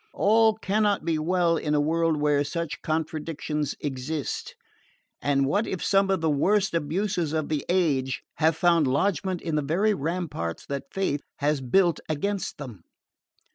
All 0.13 0.55
cannot 0.55 1.05
be 1.05 1.19
well 1.19 1.57
in 1.57 1.75
a 1.75 1.79
world 1.79 2.17
where 2.19 2.43
such 2.43 2.81
contradictions 2.81 3.75
exist, 3.79 4.55
and 5.21 5.45
what 5.45 5.67
if 5.67 5.83
some 5.85 6.09
of 6.09 6.21
the 6.21 6.27
worst 6.31 6.73
abuses 6.73 7.33
of 7.33 7.49
the 7.49 7.63
age 7.69 8.23
have 8.37 8.55
found 8.55 8.87
lodgment 8.87 9.43
in 9.43 9.53
the 9.53 9.61
very 9.61 9.93
ramparts 9.93 10.65
that 10.65 10.91
faith 10.91 11.21
has 11.37 11.61
built 11.61 11.99
against 12.09 12.57
them?" 12.57 12.81